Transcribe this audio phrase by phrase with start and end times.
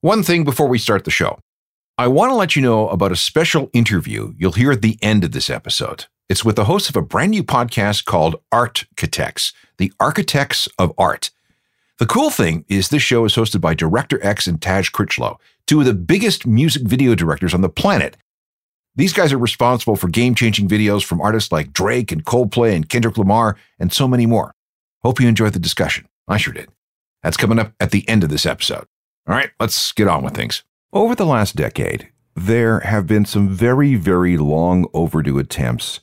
[0.00, 1.40] One thing before we start the show
[1.98, 5.24] I want to let you know about a special interview you'll hear at the end
[5.24, 6.06] of this episode.
[6.28, 11.32] It's with the host of a brand new podcast called Architects, the Architects of Art.
[11.98, 15.80] The cool thing is this show is hosted by Director X and Taj Critchlow, two
[15.80, 18.16] of the biggest music video directors on the planet.
[18.94, 23.18] These guys are responsible for game-changing videos from artists like Drake and Coldplay and Kendrick
[23.18, 24.54] Lamar and so many more.
[25.02, 26.06] Hope you enjoyed the discussion.
[26.28, 26.68] I sure did.
[27.24, 28.86] That's coming up at the end of this episode.
[29.28, 30.62] All right, let's get on with things.
[30.90, 36.00] Over the last decade, there have been some very, very long overdue attempts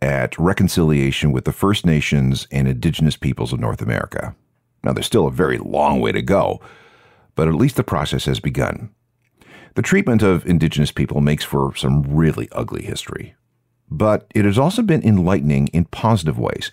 [0.00, 4.36] at reconciliation with the First Nations and Indigenous peoples of North America.
[4.84, 6.60] Now, there's still a very long way to go,
[7.34, 8.90] but at least the process has begun.
[9.74, 13.34] The treatment of Indigenous people makes for some really ugly history,
[13.90, 16.70] but it has also been enlightening in positive ways.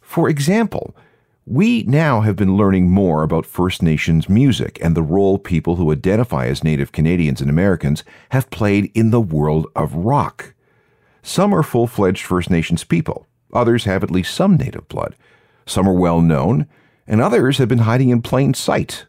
[0.00, 0.96] For example,
[1.44, 5.90] we now have been learning more about First Nations music and the role people who
[5.90, 10.54] identify as Native Canadians and Americans have played in the world of rock.
[11.22, 15.16] Some are full fledged First Nations people, others have at least some Native blood.
[15.66, 16.66] Some are well known,
[17.06, 19.06] and others have been hiding in plain sight.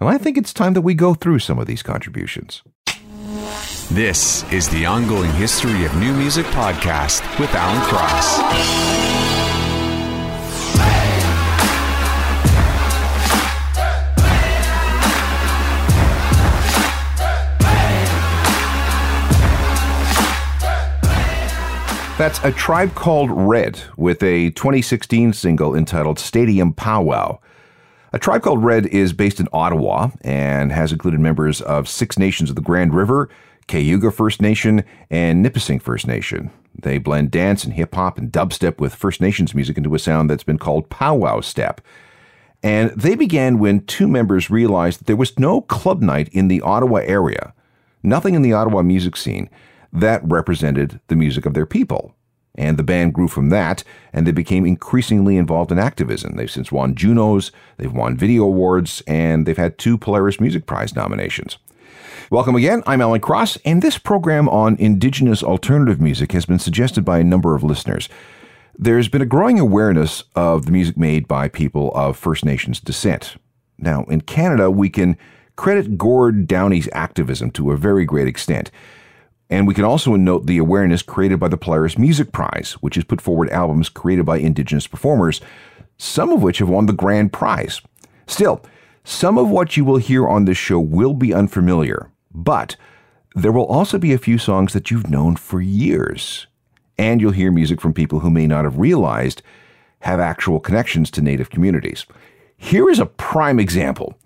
[0.00, 2.62] And I think it's time that we go through some of these contributions.
[3.90, 9.33] This is the ongoing history of new music podcast with Alan Cross.
[22.16, 27.40] That's a tribe called Red with a 2016 single entitled Stadium Powwow.
[28.12, 32.50] A Tribe Called Red is based in Ottawa and has included members of six nations
[32.50, 33.28] of the Grand River,
[33.66, 36.52] Cayuga First Nation, and Nipissing First Nation.
[36.80, 40.30] They blend dance and hip hop and dubstep with First Nations music into a sound
[40.30, 41.80] that's been called powwow step.
[42.62, 46.60] And they began when two members realized that there was no club night in the
[46.60, 47.52] Ottawa area,
[48.04, 49.50] nothing in the Ottawa music scene
[49.94, 52.14] that represented the music of their people.
[52.56, 53.82] And the band grew from that,
[54.12, 56.36] and they became increasingly involved in activism.
[56.36, 60.94] They've since won Junos, they've won video awards, and they've had two Polaris Music Prize
[60.94, 61.58] nominations.
[62.30, 62.82] Welcome again.
[62.86, 67.24] I'm Alan Cross, and this program on Indigenous alternative music has been suggested by a
[67.24, 68.08] number of listeners.
[68.76, 73.36] There's been a growing awareness of the music made by people of First Nations descent.
[73.78, 75.16] Now, in Canada, we can
[75.56, 78.70] credit Gord Downie's activism to a very great extent.
[79.50, 83.04] And we can also note the awareness created by the Polaris Music Prize, which has
[83.04, 85.40] put forward albums created by Indigenous performers,
[85.98, 87.80] some of which have won the grand prize.
[88.26, 88.64] Still,
[89.04, 92.76] some of what you will hear on this show will be unfamiliar, but
[93.34, 96.46] there will also be a few songs that you've known for years.
[96.96, 99.42] And you'll hear music from people who may not have realized
[100.00, 102.06] have actual connections to Native communities.
[102.56, 104.16] Here is a prime example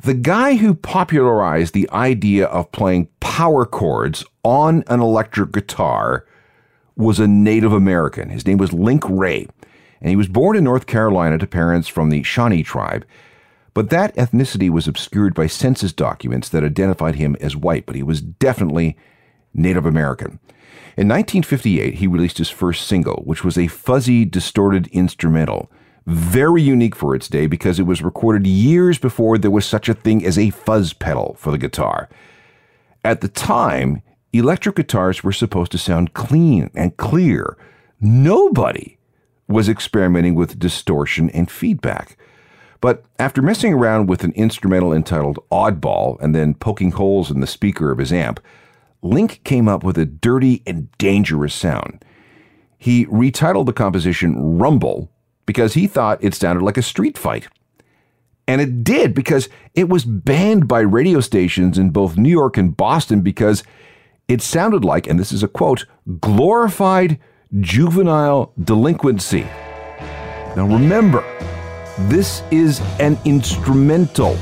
[0.00, 6.24] the guy who popularized the idea of playing power chords on an electric guitar
[6.96, 8.28] was a Native American.
[8.28, 9.48] His name was Link Wray,
[10.00, 13.04] and he was born in North Carolina to parents from the Shawnee tribe.
[13.74, 18.02] But that ethnicity was obscured by census documents that identified him as white, but he
[18.02, 18.96] was definitely
[19.54, 20.38] Native American.
[20.96, 25.70] In 1958, he released his first single, which was a fuzzy, distorted instrumental
[26.08, 29.94] very unique for its day because it was recorded years before there was such a
[29.94, 32.08] thing as a fuzz pedal for the guitar.
[33.04, 34.00] At the time,
[34.32, 37.58] electric guitars were supposed to sound clean and clear.
[38.00, 38.96] Nobody
[39.48, 42.16] was experimenting with distortion and feedback.
[42.80, 47.46] But after messing around with an instrumental entitled Oddball and then poking holes in the
[47.46, 48.40] speaker of his amp,
[49.02, 52.02] Link came up with a dirty and dangerous sound.
[52.78, 55.10] He retitled the composition Rumble
[55.48, 57.48] because he thought it sounded like a street fight.
[58.46, 62.76] And it did because it was banned by radio stations in both New York and
[62.76, 63.64] Boston because
[64.28, 65.86] it sounded like, and this is a quote,
[66.20, 67.18] glorified
[67.60, 69.46] juvenile delinquency.
[70.54, 71.24] Now remember,
[72.10, 74.36] this is an instrumental.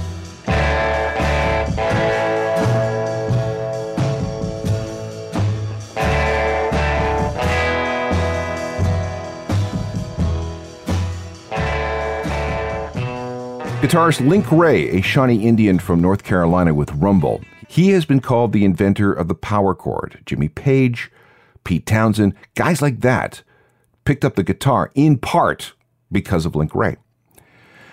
[13.80, 17.42] Guitarist Link Wray, a Shawnee Indian from North Carolina with Rumble.
[17.68, 20.22] He has been called the inventor of the power chord.
[20.24, 21.12] Jimmy Page,
[21.62, 23.42] Pete Townshend, guys like that
[24.06, 25.74] picked up the guitar in part
[26.10, 26.96] because of Link Wray.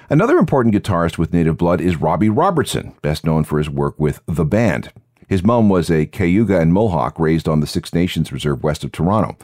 [0.10, 4.22] Another important guitarist with native blood is Robbie Robertson, best known for his work with
[4.26, 4.90] The Band.
[5.28, 8.94] His mom was a Cayuga and Mohawk raised on the Six Nations Reserve west of
[8.94, 9.38] Toronto.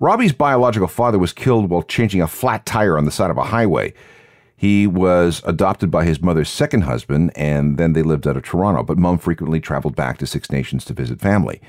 [0.00, 3.44] Robbie's biological father was killed while changing a flat tire on the side of a
[3.44, 3.92] highway.
[4.56, 8.82] He was adopted by his mother's second husband, and then they lived out of Toronto,
[8.82, 11.60] but mom frequently traveled back to Six Nations to visit family.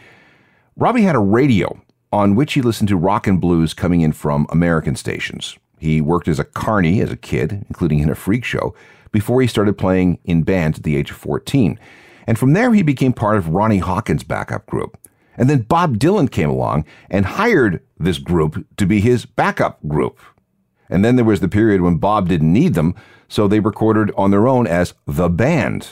[0.78, 1.82] Robbie had a radio
[2.14, 5.58] on which he listened to rock and blues coming in from American stations.
[5.80, 8.74] He worked as a carny as a kid, including in a freak show,
[9.12, 11.78] before he started playing in bands at the age of 14.
[12.26, 14.98] And from there, he became part of Ronnie Hawkins' backup group.
[15.38, 20.20] And then Bob Dylan came along and hired this group to be his backup group.
[20.90, 22.96] And then there was the period when Bob didn't need them,
[23.28, 25.90] so they recorded on their own as the band.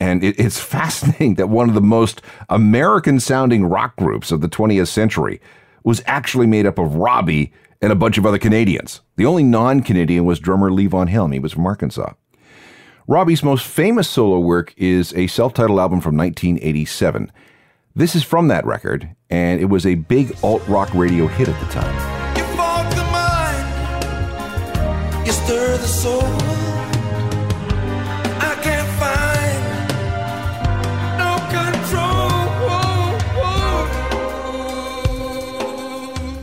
[0.00, 4.48] And it, it's fascinating that one of the most American sounding rock groups of the
[4.48, 5.40] 20th century
[5.84, 9.00] was actually made up of Robbie and a bunch of other Canadians.
[9.16, 11.32] The only non Canadian was drummer Levon Helm.
[11.32, 12.12] He was from Arkansas.
[13.06, 17.32] Robbie's most famous solo work is a self titled album from 1987.
[17.94, 21.58] This is from that record, and it was a big alt rock radio hit at
[21.58, 22.17] the time.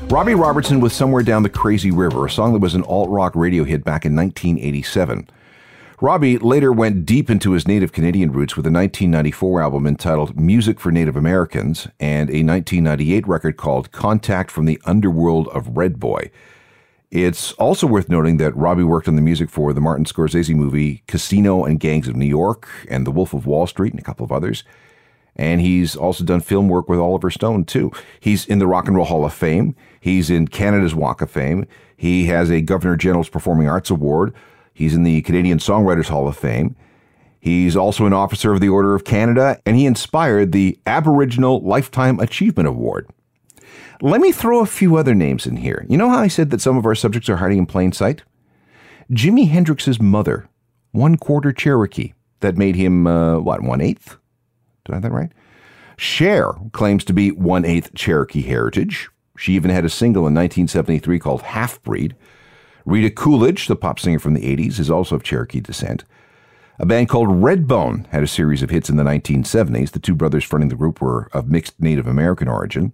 [0.07, 3.35] Robbie Robertson with Somewhere Down the Crazy River, a song that was an alt rock
[3.35, 5.31] radio hit back in 1987.
[5.99, 10.79] Robbie later went deep into his native Canadian roots with a 1994 album entitled Music
[10.79, 16.29] for Native Americans and a 1998 record called Contact from the Underworld of Red Boy.
[17.15, 21.01] It's also worth noting that Robbie worked on the music for the Martin Scorsese movie
[21.07, 24.25] Casino and Gangs of New York and The Wolf of Wall Street and a couple
[24.25, 24.65] of others.
[25.33, 27.89] And he's also done film work with Oliver Stone, too.
[28.19, 29.77] He's in the Rock and Roll Hall of Fame.
[29.97, 31.65] He's in Canada's Walk of Fame.
[31.95, 34.33] He has a Governor General's Performing Arts Award.
[34.73, 36.75] He's in the Canadian Songwriters Hall of Fame.
[37.39, 42.19] He's also an officer of the Order of Canada, and he inspired the Aboriginal Lifetime
[42.19, 43.07] Achievement Award.
[44.01, 45.85] Let me throw a few other names in here.
[45.89, 48.23] You know how I said that some of our subjects are hiding in plain sight?
[49.11, 50.47] Jimi Hendrix's mother,
[50.91, 54.17] one quarter Cherokee, that made him, uh, what, one eighth?
[54.83, 55.31] Did I have that right?
[55.97, 59.09] Cher claims to be one eighth Cherokee heritage.
[59.37, 62.15] She even had a single in 1973 called Half Breed.
[62.85, 66.03] Rita Coolidge, the pop singer from the 80s, is also of Cherokee descent.
[66.77, 69.91] A band called Redbone had a series of hits in the 1970s.
[69.91, 72.91] The two brothers fronting the group were of mixed Native American origin.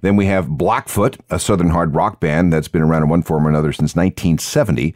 [0.00, 3.46] Then we have Blackfoot, a southern hard rock band that's been around in one form
[3.46, 4.94] or another since 1970.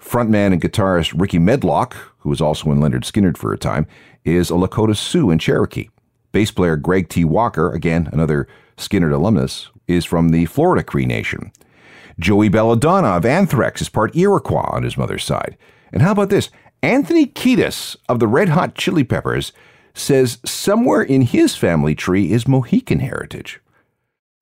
[0.00, 3.86] Frontman and guitarist Rickey Medlocke, who was also in Lynyrd Skynyrd for a time,
[4.24, 5.88] is a Lakota Sioux in Cherokee.
[6.32, 7.24] Bass player Greg T.
[7.24, 8.46] Walker, again another
[8.76, 11.52] Skynyrd alumnus, is from the Florida Cree Nation.
[12.18, 15.56] Joey Belladonna of Anthrax is part Iroquois on his mother's side.
[15.92, 16.50] And how about this?
[16.82, 19.52] Anthony Kiedis of the Red Hot Chili Peppers
[19.94, 23.60] says somewhere in his family tree is Mohican heritage.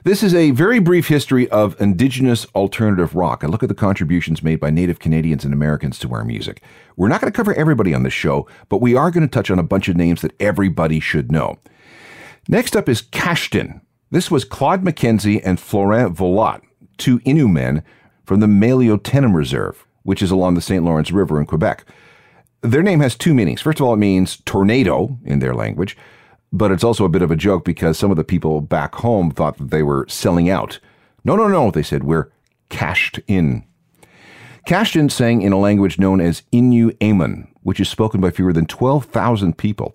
[0.07, 3.43] This is a very brief history of indigenous alternative rock.
[3.43, 6.63] A look at the contributions made by Native Canadians and Americans to our music.
[6.95, 9.51] We're not going to cover everybody on the show, but we are going to touch
[9.51, 11.59] on a bunch of names that everybody should know.
[12.47, 13.81] Next up is Kashtin.
[14.13, 16.63] This was Claude McKenzie and Florent Vollant
[16.99, 17.83] two Innu men
[18.25, 20.85] from the Maliotenam Reserve, which is along the St.
[20.85, 21.85] Lawrence River in Quebec.
[22.61, 23.61] Their name has two meanings.
[23.61, 25.97] First of all, it means tornado in their language,
[26.57, 29.31] but it's also a bit of a joke because some of the people back home
[29.31, 30.79] thought that they were selling out.
[31.25, 32.31] No, no, no, they said, we're
[32.69, 33.65] cashed in.
[34.67, 38.67] Kashtin sang in a language known as Innu Aimun, which is spoken by fewer than
[38.67, 39.95] 12,000 people.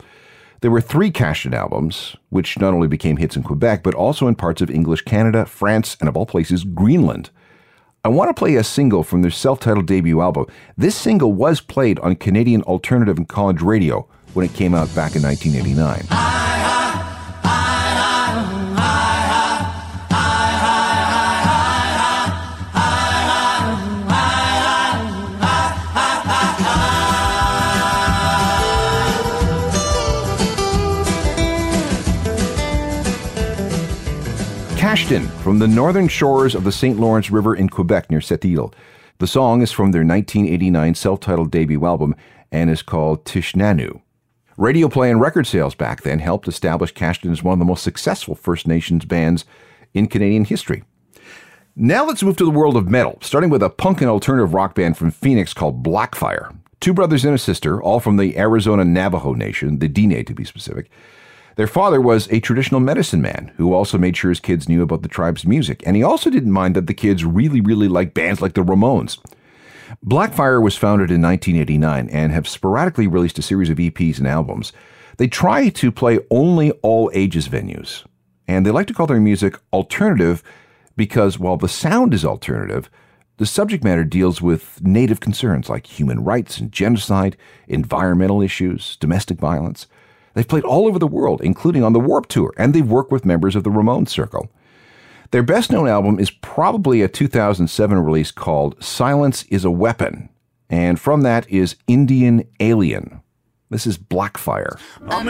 [0.61, 4.35] There were three Kashtin albums, which not only became hits in Quebec, but also in
[4.35, 7.31] parts of English Canada, France, and of all places, Greenland.
[8.05, 10.45] I want to play a single from their self titled debut album.
[10.77, 15.15] This single was played on Canadian alternative and college radio when it came out back
[15.15, 16.40] in 1989.
[35.11, 36.97] From the northern shores of the St.
[36.97, 38.73] Lawrence River in Quebec near Sept-Îles.
[39.17, 42.15] The song is from their 1989 self titled debut album
[42.49, 44.01] and is called Tshinanu.
[44.55, 47.83] Radio play and record sales back then helped establish Kashtin as one of the most
[47.83, 49.43] successful First Nations bands
[49.93, 50.85] in Canadian history.
[51.75, 54.75] Now let's move to the world of metal, starting with a punk and alternative rock
[54.75, 56.55] band from Phoenix called Blackfire.
[56.79, 60.45] Two brothers and a sister, all from the Arizona Navajo Nation, the Diné to be
[60.45, 60.89] specific.
[61.55, 65.01] Their father was a traditional medicine man who also made sure his kids knew about
[65.01, 68.41] the tribe's music, and he also didn't mind that the kids really, really liked bands
[68.41, 69.17] like the Ramones.
[70.05, 74.71] Blackfire was founded in 1989 and have sporadically released a series of EPs and albums.
[75.17, 78.05] They try to play only all ages venues,
[78.47, 80.41] and they like to call their music alternative
[80.95, 82.89] because while the sound is alternative,
[83.37, 87.35] the subject matter deals with native concerns like human rights and genocide,
[87.67, 89.87] environmental issues, domestic violence.
[90.33, 93.25] They've played all over the world, including on the Warped Tour, and they've worked with
[93.25, 94.49] members of the Ramones Circle.
[95.31, 100.29] Their best known album is probably a 2007 release called Silence is a Weapon,
[100.69, 103.21] and from that is Indian Alien.
[103.69, 104.77] This is Blackfire.
[105.07, 105.29] I'm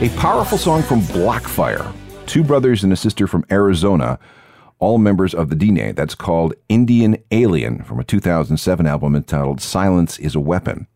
[0.00, 1.92] A powerful song from Blackfire,
[2.24, 4.20] two brothers and a sister from Arizona,
[4.78, 5.92] all members of the Diné.
[5.92, 10.86] That's called Indian Alien from a 2007 album entitled Silence is a Weapon.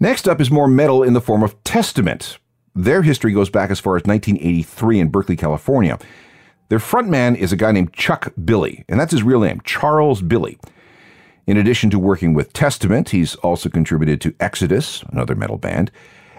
[0.00, 2.38] Next up is more metal in the form of Testament.
[2.74, 5.98] Their history goes back as far as 1983 in Berkeley, California.
[6.70, 10.58] Their frontman is a guy named Chuck Billy, and that's his real name, Charles Billy.
[11.46, 15.90] In addition to working with Testament, he's also contributed to Exodus, another metal band,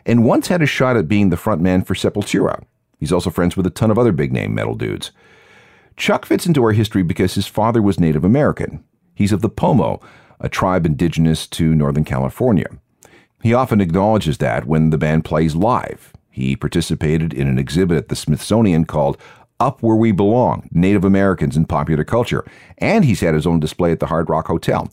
[0.06, 2.64] and once had a shot at being the frontman for Sepultura.
[3.00, 5.12] He's also friends with a ton of other big name metal dudes.
[5.98, 8.84] Chuck fits into our history because his father was Native American.
[9.14, 10.00] He's of the Pomo,
[10.40, 12.68] a tribe indigenous to Northern California.
[13.44, 16.14] He often acknowledges that when the band plays live.
[16.30, 19.18] He participated in an exhibit at the Smithsonian called
[19.60, 22.46] Up Where We Belong Native Americans in Popular Culture,
[22.78, 24.90] and he's had his own display at the Hard Rock Hotel.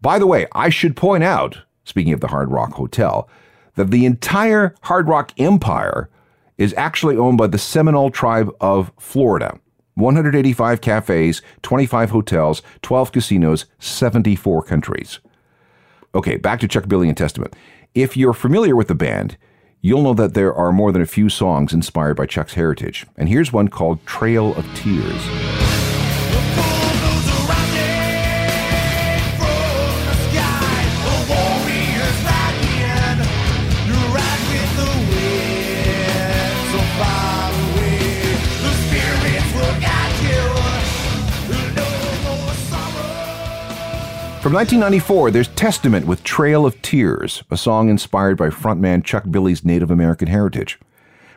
[0.00, 3.28] By the way, I should point out, speaking of the Hard Rock Hotel,
[3.74, 6.08] that the entire Hard Rock empire
[6.58, 9.58] is actually owned by the Seminole tribe of Florida.
[9.94, 15.20] 185 cafes, 25 hotels, 12 casinos, 74 countries.
[16.14, 17.54] Okay, back to Chuck Billy and Testament.
[17.94, 19.36] If you're familiar with the band,
[19.80, 23.06] you'll know that there are more than a few songs inspired by Chuck's heritage.
[23.16, 25.61] And here's one called Trail of Tears.
[44.52, 49.64] From 1994, there's Testament with Trail of Tears, a song inspired by frontman Chuck Billy's
[49.64, 50.78] Native American heritage.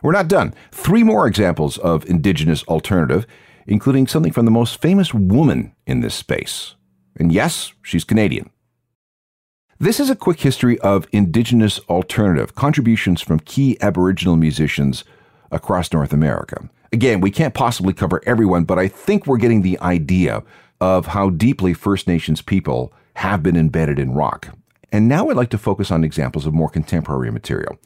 [0.03, 0.53] We're not done.
[0.73, 3.25] Three more examples of indigenous alternative,
[3.67, 6.75] including something from the most famous woman in this space.
[7.15, 8.49] And yes, she's Canadian.
[9.79, 15.05] This is a quick history of indigenous alternative, contributions from key Aboriginal musicians
[15.51, 16.67] across North America.
[16.91, 20.43] Again, we can't possibly cover everyone, but I think we're getting the idea
[20.81, 24.49] of how deeply First Nations people have been embedded in rock.
[24.91, 27.77] And now I'd like to focus on examples of more contemporary material.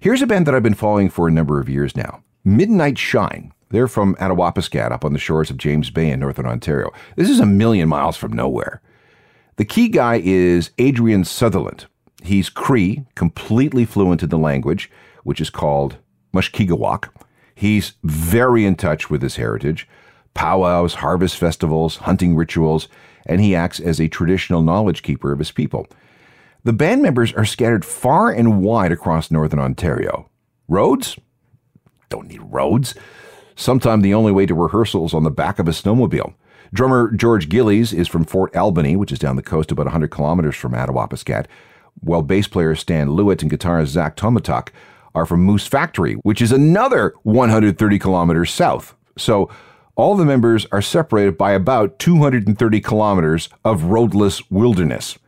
[0.00, 3.52] Here's a band that I've been following for a number of years now Midnight Shine.
[3.70, 6.90] They're from Attawapiskat up on the shores of James Bay in northern Ontario.
[7.16, 8.82] This is a million miles from nowhere.
[9.56, 11.86] The key guy is Adrian Sutherland.
[12.22, 14.90] He's Cree, completely fluent in the language,
[15.24, 15.96] which is called
[16.34, 17.08] Mushkegowuk.
[17.54, 19.88] He's very in touch with his heritage
[20.34, 22.88] powwows, harvest festivals, hunting rituals,
[23.26, 25.86] and he acts as a traditional knowledge keeper of his people.
[26.64, 30.30] The band members are scattered far and wide across northern Ontario.
[30.68, 31.18] Roads?
[32.08, 32.94] Don't need roads.
[33.56, 36.34] Sometimes the only way to rehearsals on the back of a snowmobile.
[36.72, 40.56] Drummer George Gillies is from Fort Albany, which is down the coast about 100 kilometers
[40.56, 41.46] from Attawapiskat,
[42.00, 44.68] while bass player Stan Louttit and guitarist Zach Tomatuk
[45.14, 48.94] are from Moose Factory, which is another 130 kilometers south.
[49.18, 49.50] So
[49.94, 55.18] all the members are separated by about 230 kilometers of roadless wilderness.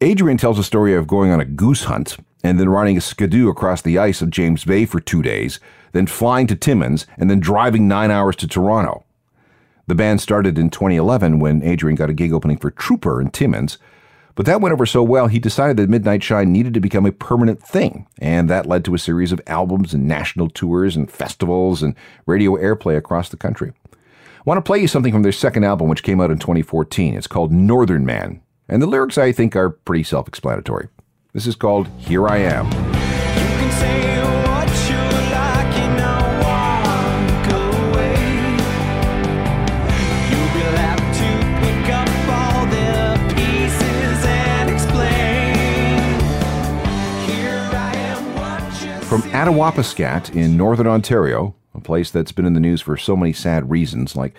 [0.00, 3.48] Adrian tells a story of going on a goose hunt and then riding a skidoo
[3.48, 5.60] across the ice of James Bay for two days,
[5.92, 9.04] then flying to Timmins, and then driving nine hours to Toronto.
[9.86, 13.78] The band started in 2011 when Adrian got a gig opening for Trooper in Timmins,
[14.34, 17.12] but that went over so well he decided that Midnight Shine needed to become a
[17.12, 21.82] permanent thing, and that led to a series of albums and national tours and festivals
[21.82, 21.94] and
[22.26, 23.72] radio airplay across the country.
[23.92, 27.14] I want to play you something from their second album, which came out in 2014.
[27.14, 30.88] It's called Northern Man, and the lyrics I think are pretty self explanatory.
[31.32, 34.21] This is called Here I Am.
[49.20, 53.70] Attawapiskat in northern Ontario, a place that's been in the news for so many sad
[53.70, 54.34] reasons like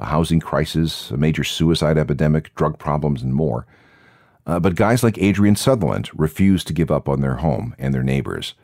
[0.00, 3.64] a housing crisis, a major suicide epidemic, drug problems, and more.
[4.44, 8.02] Uh, but guys like Adrian Sutherland refuse to give up on their home and their
[8.02, 8.54] neighbors.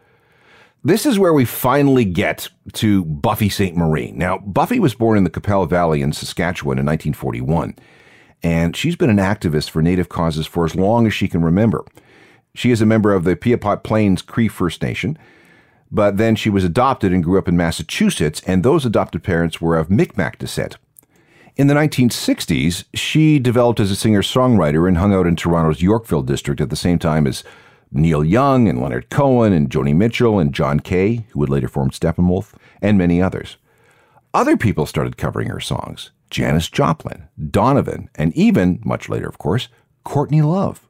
[0.83, 4.11] This is where we finally get to Buffy Sainte-Marie.
[4.13, 7.77] Now, Buffy was born in the Qu'Appelle Valley in Saskatchewan in 1941,
[8.43, 11.85] and she's been an activist for Native causes for as long as she can remember.
[12.55, 15.17] She is a member of the Piapot Plains Cree First Nation,
[15.95, 19.77] but then she was adopted and grew up in Massachusetts, and those adopted parents were
[19.77, 20.77] of Micmac descent.
[21.57, 26.23] In the 1960s, she developed as a singer songwriter and hung out in Toronto's Yorkville
[26.23, 27.45] district at the same time as
[27.93, 31.91] Neil Young and Leonard Cohen and Joni Mitchell and John Kay, who would later form
[31.91, 33.57] Steppenwolf, and many others.
[34.35, 39.69] Other people started covering her songs Janis Joplin, Donovan, and even, much later of course,
[40.03, 40.89] Courtney Love.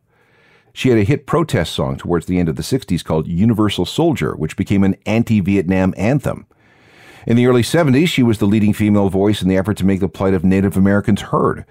[0.76, 4.35] She had a hit protest song towards the end of the 60s called Universal Soldier,
[4.35, 6.47] which became an anti Vietnam anthem.
[7.28, 10.00] In the early 70s, she was the leading female voice in the effort to make
[10.00, 11.64] the plight of Native Americans heard.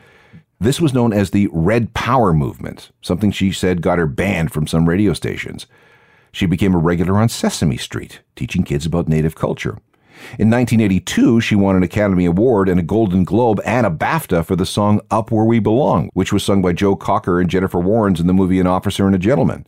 [0.60, 4.68] This was known as the Red Power movement, something she said got her banned from
[4.68, 5.68] some radio stations.
[6.32, 9.80] She became a regular on Sesame Street, teaching kids about Native culture.
[10.40, 14.56] In 1982, she won an Academy Award and a Golden Globe and a BAFTA for
[14.56, 18.20] the song Up Where We Belong, which was sung by Joe Cocker and Jennifer Warnes
[18.20, 19.66] in the movie An Officer and a Gentleman.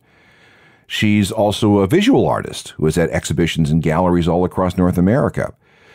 [0.86, 5.52] She's also a visual artist who has had exhibitions in galleries all across North America.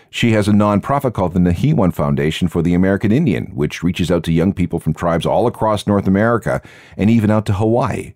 [0.10, 4.26] She has a nonprofit called the Nihewan Foundation for the American Indian, which reaches out
[4.26, 6.62] to young people from tribes all across North America
[6.98, 8.14] and even out to Hawaii.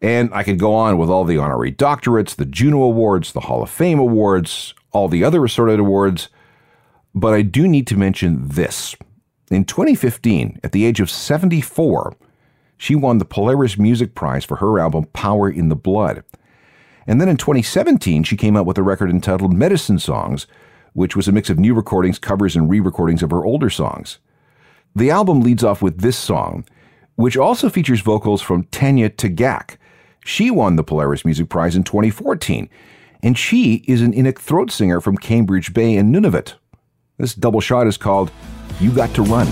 [0.00, 3.62] And I could go on with all the honorary doctorates, the Juno Awards, the Hall
[3.62, 6.28] of Fame Awards, all the other assorted awards.
[7.14, 8.94] But I do need to mention this.
[9.50, 12.16] In 2015, at the age of 74,
[12.76, 16.24] she won the Polaris Music Prize for her album Power in the Blood.
[17.06, 20.46] And then in 2017, she came out with a record entitled Medicine Songs,
[20.92, 24.18] which was a mix of new recordings, covers, and re recordings of her older songs.
[24.94, 26.64] The album leads off with this song,
[27.16, 29.76] which also features vocals from Tanya Tagaq.
[30.24, 32.68] She won the Polaris Music Prize in 2014,
[33.22, 36.54] and she is an Inuk throat singer from Cambridge Bay in Nunavut.
[37.18, 38.30] This double shot is called
[38.80, 39.46] You Got to Run.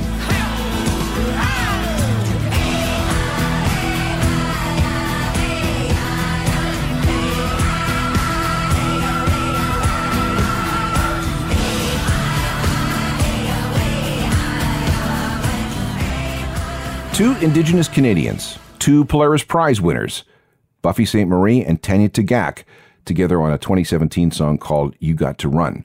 [17.14, 20.22] Two Indigenous Canadians, two Polaris Prize winners,
[20.82, 22.62] Buffy Sainte-Marie and Tanya Tagaq,
[23.08, 25.84] together on a 2017 song called You Got to Run.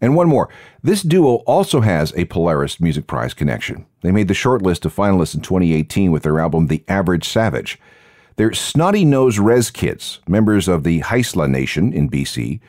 [0.00, 0.48] And one more.
[0.82, 3.86] This duo also has a Polaris Music Prize connection.
[4.02, 7.80] They made the short list of finalists in 2018 with their album The Average Savage.
[8.36, 12.60] They're Snotty Nose Res Kids, members of the Haisla Nation in BC.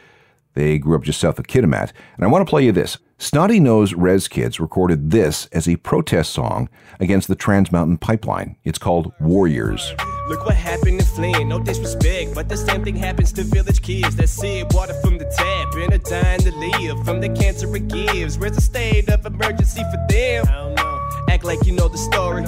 [0.56, 1.92] They grew up just south of Kitimat.
[2.16, 2.98] And I want to play you this.
[3.22, 6.70] Snotty Nose Res Kids recorded this as a protest song
[7.02, 8.56] against the Trans Mountain Pipeline.
[8.64, 9.94] It's called Warriors.
[10.30, 14.16] Look what happened in Flint, no disrespect, but the same thing happens to village kids
[14.16, 17.90] that sip water from the tap and are dying to live from the cancer it
[17.90, 18.40] gives.
[18.40, 20.46] Where's the state of emergency for them?
[20.48, 21.10] I don't know.
[21.28, 22.46] Act like you know the story.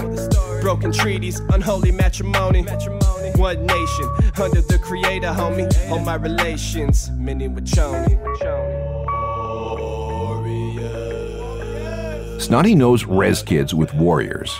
[0.61, 2.61] Broken treaties, unholy matrimony.
[3.35, 4.09] One nation
[4.41, 5.91] under the creator, homie.
[5.91, 8.90] All my relations, many with Choni.
[12.41, 14.59] Snotty Nose Res Kids with Warriors.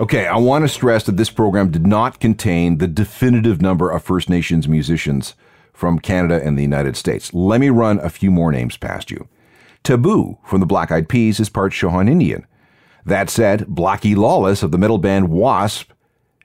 [0.00, 4.02] Okay, I want to stress that this program did not contain the definitive number of
[4.02, 5.34] First Nations musicians
[5.74, 7.34] from Canada and the United States.
[7.34, 9.28] Let me run a few more names past you.
[9.82, 12.46] Taboo from the Black Eyed Peas is part Shoshone Indian.
[13.04, 15.90] That said, Blackie Lawless of the metal band Wasp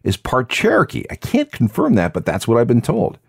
[0.04, 1.06] is part Cherokee.
[1.10, 3.20] I can't confirm that, but that's what I've been told.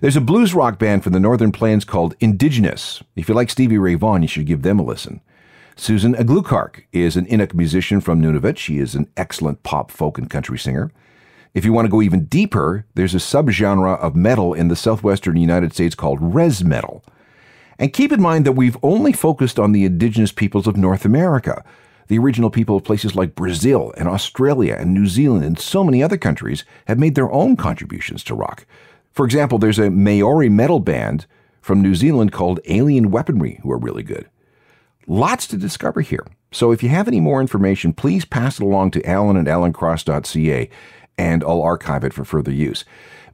[0.00, 3.02] There's a blues rock band from the Northern Plains called Indigenous.
[3.16, 5.20] If you like Stevie Ray Vaughan, you should give them a listen.
[5.78, 8.56] Susan Aglukark is an Inuk musician from Nunavut.
[8.56, 10.90] She is an excellent pop, folk, and country singer.
[11.52, 15.36] If you want to go even deeper, there's a subgenre of metal in the southwestern
[15.36, 17.04] United States called res metal.
[17.78, 21.62] And keep in mind that we've only focused on the indigenous peoples of North America.
[22.08, 26.02] The original people of places like Brazil and Australia and New Zealand and so many
[26.02, 28.64] other countries have made their own contributions to rock.
[29.12, 31.26] For example, there's a Maori metal band
[31.60, 34.30] from New Zealand called Alien Weaponry who are really good.
[35.06, 36.26] Lots to discover here.
[36.50, 40.68] So if you have any more information, please pass it along to alan at alancross.ca
[41.18, 42.84] and I'll archive it for further use.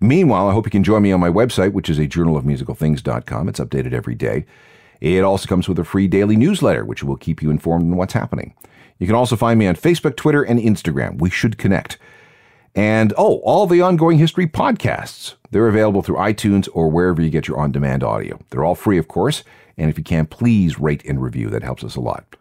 [0.01, 2.45] Meanwhile, I hope you can join me on my website, which is a journal of
[2.45, 3.49] musicalthings.com.
[3.49, 4.45] It's updated every day.
[5.01, 8.13] It also comes with a free daily newsletter, which will keep you informed on what's
[8.13, 8.55] happening.
[8.99, 11.19] You can also find me on Facebook, Twitter, and Instagram.
[11.19, 11.99] We should connect.
[12.75, 15.35] And oh, all the ongoing history podcasts.
[15.51, 18.39] They're available through iTunes or wherever you get your on demand audio.
[18.51, 19.43] They're all free, of course.
[19.77, 21.49] And if you can, please rate and review.
[21.49, 22.37] That helps us a lot.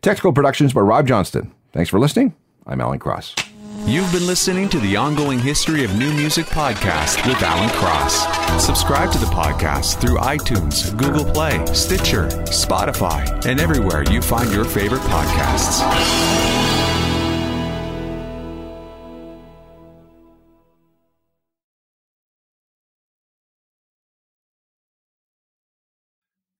[0.00, 1.52] Technical productions by Rob Johnston.
[1.72, 2.34] Thanks for listening.
[2.66, 3.34] I'm Alan Cross.
[3.86, 8.64] You've been listening to the ongoing history of new music podcast with Alan Cross.
[8.64, 14.64] Subscribe to the podcast through iTunes, Google Play, Stitcher, Spotify, and everywhere you find your
[14.64, 16.57] favorite podcasts.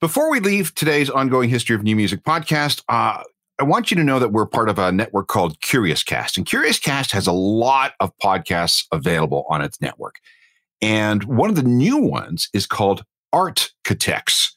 [0.01, 3.25] Before we leave today's ongoing history of new music podcast, uh,
[3.59, 6.47] I want you to know that we're part of a network called Curious Cast, and
[6.47, 10.21] Curious Cast has a lot of podcasts available on its network.
[10.81, 14.53] And one of the new ones is called Artcatechs.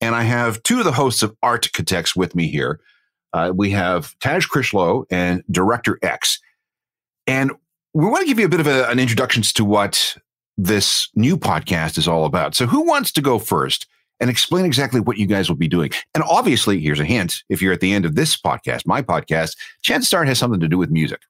[0.00, 2.80] And I have two of the hosts of Artcatechs with me here.
[3.32, 6.40] Uh, we have Taj Critchlow and Director X.
[7.28, 7.52] And
[7.94, 10.16] we want to give you a bit of a, an introduction to what
[10.58, 12.56] this new podcast is all about.
[12.56, 13.86] So, who wants to go first
[14.20, 15.90] and explain exactly what you guys will be doing?
[16.14, 19.56] And obviously, here's a hint if you're at the end of this podcast, my podcast,
[19.82, 21.20] Chance Start has something to do with music.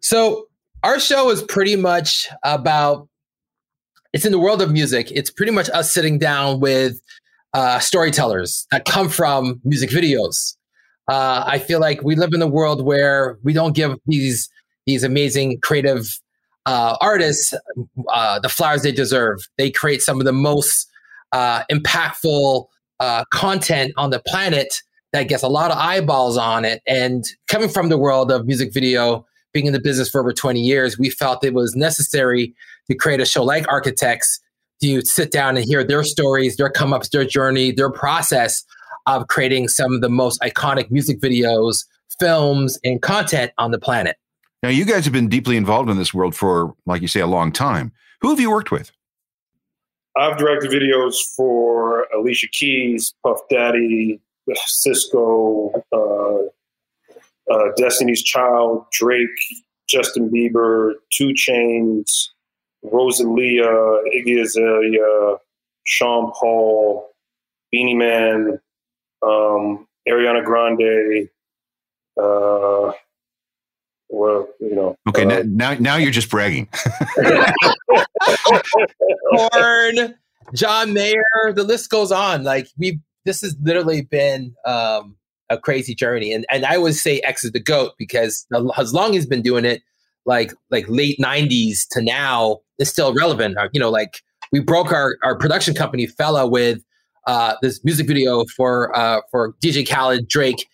[0.00, 0.48] So
[0.82, 3.08] our show is pretty much about
[4.12, 5.10] it's in the world of music.
[5.10, 7.00] It's pretty much us sitting down with
[7.54, 10.56] uh, storytellers that come from music videos.
[11.08, 14.48] Uh, I feel like we live in a world where we don't give these
[14.86, 16.20] these amazing creative
[16.66, 17.54] uh, artists
[18.08, 19.38] uh, the flowers they deserve.
[19.58, 20.88] They create some of the most
[21.32, 22.66] uh, impactful
[23.00, 26.82] uh, content on the planet that gets a lot of eyeballs on it.
[26.86, 30.60] And coming from the world of music video, being in the business for over 20
[30.60, 32.54] years, we felt it was necessary
[32.90, 34.40] to create a show like Architects
[34.82, 38.64] to sit down and hear their stories, their come ups, their journey, their process
[39.06, 41.84] of creating some of the most iconic music videos,
[42.18, 44.16] films, and content on the planet.
[44.62, 47.26] Now, you guys have been deeply involved in this world for, like you say, a
[47.26, 47.92] long time.
[48.20, 48.92] Who have you worked with?
[50.16, 54.20] I've directed videos for Alicia Keys, Puff Daddy,
[54.50, 59.28] Sisqó, uh, uh, Destiny's Child, Drake,
[59.88, 62.28] Justin Bieber, 2 Chainz,
[62.82, 63.70] Rosalia,
[64.14, 65.36] Iggy Azalea,
[65.84, 67.08] Sean Paul,
[67.70, 68.60] Beenie Man,
[69.22, 71.28] um, Ariana Grande.
[72.20, 72.92] Uh,
[74.12, 74.96] well, you know.
[75.08, 76.68] Okay, uh, now, now now you're just bragging.
[79.30, 80.14] Korn,
[80.54, 82.44] John Mayer, the list goes on.
[82.44, 85.16] Like we, this has literally been um,
[85.48, 88.46] a crazy journey, and and I would say X is the goat because
[88.76, 89.82] as long as he's been doing it,
[90.26, 93.56] like like late '90s to now, it's still relevant.
[93.56, 94.20] Uh, You know, like
[94.52, 96.82] we broke our our production company fella with
[97.26, 100.68] uh, this music video for uh, for DJ Khaled, Drake,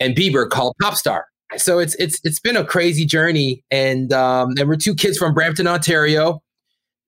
[0.00, 1.29] and Bieber called Pop Star.
[1.56, 5.34] So it's it's it's been a crazy journey, and um, and we're two kids from
[5.34, 6.42] Brampton, Ontario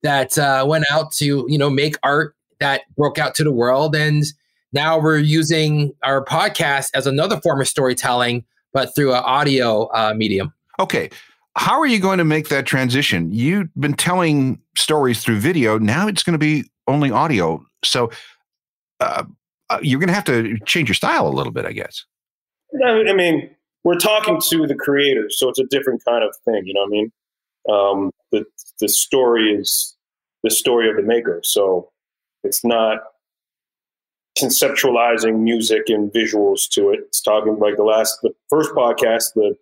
[0.01, 3.95] that uh, went out to you know make art that broke out to the world
[3.95, 4.23] and
[4.73, 10.13] now we're using our podcast as another form of storytelling but through an audio uh,
[10.15, 11.09] medium okay.
[11.55, 13.31] How are you going to make that transition?
[13.31, 15.77] You've been telling stories through video.
[15.77, 17.63] Now it's going to be only audio.
[17.83, 18.09] So
[18.99, 19.23] uh,
[19.69, 22.05] uh, you're going to have to change your style a little bit, I guess.
[22.83, 23.52] I I mean,
[23.83, 26.63] we're talking to the creators, so it's a different kind of thing.
[26.65, 27.11] You know what I mean?
[27.69, 28.45] Um, the
[28.79, 29.95] the story is
[30.43, 31.91] the story of the maker, so
[32.43, 32.99] it's not
[34.37, 37.01] conceptualizing music and visuals to it.
[37.07, 39.55] It's talking like the last, the first podcast, the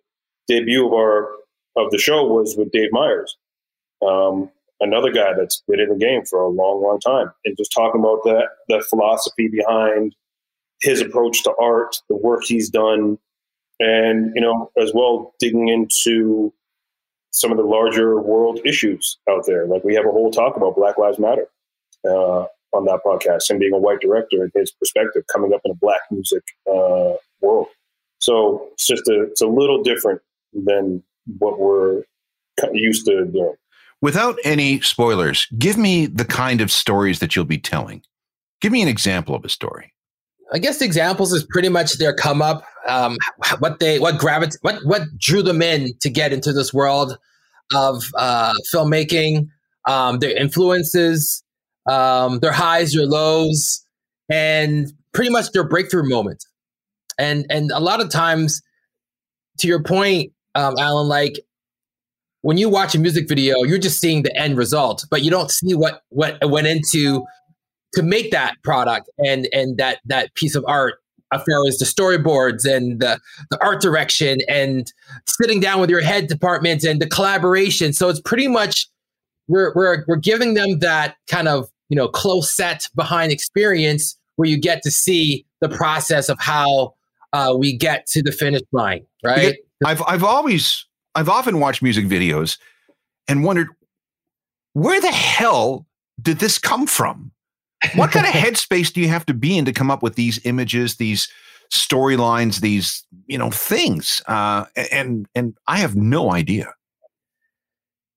[0.48, 1.28] debut of our
[1.76, 3.36] of the show was with Dave Meyers,
[4.06, 7.72] um, another guy that's been in the game for a long, long time, and just
[7.74, 10.14] talking about that the philosophy behind
[10.80, 13.18] his approach to art, the work he's done,
[13.82, 16.52] and you know, as well digging into
[17.32, 19.66] some of the larger world issues out there.
[19.66, 21.48] Like we have a whole talk about Black Lives Matter
[22.06, 25.72] uh, on that podcast, and being a white director and his perspective coming up in
[25.72, 27.66] a black music uh, world.
[28.18, 30.20] So it's just a it's a little different
[30.52, 31.02] than
[31.38, 32.04] what we're
[32.72, 33.54] used to doing.
[34.00, 38.02] Without any spoilers, give me the kind of stories that you'll be telling.
[38.60, 39.92] Give me an example of a story.
[40.52, 43.16] I guess examples is pretty much their come up, um,
[43.58, 47.18] what they what gravit what what drew them in to get into this world
[47.74, 49.48] of uh, filmmaking,
[49.88, 51.42] um, their influences,
[51.88, 53.84] um, their highs, their lows,
[54.30, 56.46] and pretty much their breakthrough moments.
[57.18, 58.60] And and a lot of times,
[59.58, 61.40] to your point, um, Alan, like
[62.42, 65.50] when you watch a music video, you're just seeing the end result, but you don't
[65.50, 67.24] see what what went into
[67.94, 70.94] to make that product and and that that piece of art
[71.32, 73.18] as far as the storyboards and the,
[73.50, 74.92] the art direction and
[75.26, 77.92] sitting down with your head department and the collaboration.
[77.94, 78.88] So it's pretty much
[79.48, 84.48] we're we're we're giving them that kind of you know close set behind experience where
[84.48, 86.94] you get to see the process of how
[87.32, 89.56] uh, we get to the finish line, right?
[89.84, 92.58] I've I've always I've often watched music videos
[93.28, 93.68] and wondered
[94.74, 95.86] where the hell
[96.20, 97.32] did this come from?
[97.94, 100.44] What kind of headspace do you have to be in to come up with these
[100.44, 101.28] images, these
[101.72, 104.22] storylines, these you know things?
[104.26, 106.72] Uh, and and I have no idea.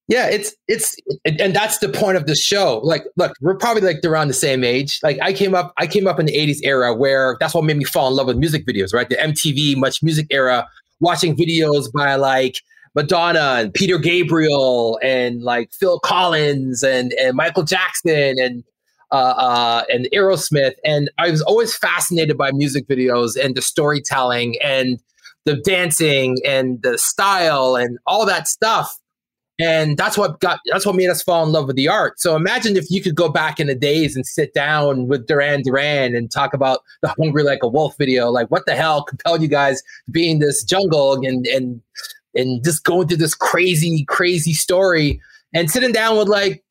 [0.07, 2.79] Yeah, it's it's and that's the point of the show.
[2.83, 4.99] Like, look, we're probably like around the same age.
[5.01, 7.77] Like, I came up, I came up in the '80s era where that's what made
[7.77, 9.09] me fall in love with music videos, right?
[9.09, 10.67] The MTV Much Music era,
[10.99, 12.57] watching videos by like
[12.93, 18.63] Madonna and Peter Gabriel and like Phil Collins and and Michael Jackson and
[19.11, 20.73] uh, uh, and Aerosmith.
[20.83, 24.99] And I was always fascinated by music videos and the storytelling and
[25.45, 28.97] the dancing and the style and all that stuff.
[29.57, 32.19] And that's what got that's what made us fall in love with the art.
[32.19, 35.61] So imagine if you could go back in the days and sit down with Duran
[35.61, 38.29] Duran and talk about the Hungry Like a Wolf video.
[38.29, 41.81] Like what the hell compelled you guys to be in this jungle and and
[42.35, 45.21] and just going through this crazy, crazy story
[45.53, 46.63] and sitting down with like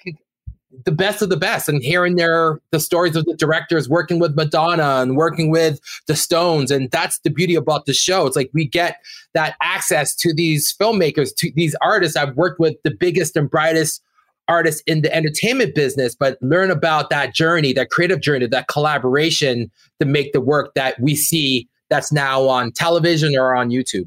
[0.84, 4.34] the best of the best and hearing their the stories of the directors working with
[4.34, 6.70] Madonna and working with the Stones.
[6.70, 8.26] And that's the beauty about the show.
[8.26, 8.98] It's like we get
[9.32, 12.16] that access to these filmmakers to these artists.
[12.16, 14.02] I've worked with the biggest and brightest
[14.48, 19.70] artists in the entertainment business but learn about that journey that creative journey that collaboration
[19.98, 24.06] to make the work that we see that's now on television or on YouTube.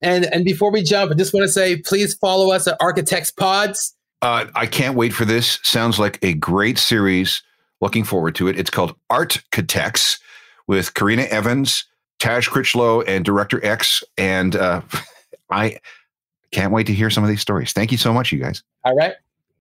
[0.00, 3.32] And and before we jump I just want to say please follow us at Architects
[3.32, 5.58] Pods uh, I can't wait for this.
[5.62, 7.42] Sounds like a great series.
[7.80, 8.58] Looking forward to it.
[8.58, 10.20] It's called Architects
[10.68, 11.84] with Karena Evans,
[12.20, 14.04] Taj Critchlow, and Director X.
[14.16, 14.82] And uh,
[15.50, 15.78] I
[16.52, 17.72] can't wait to hear some of these stories.
[17.72, 18.62] Thank you so much, you guys.
[18.84, 19.14] All right.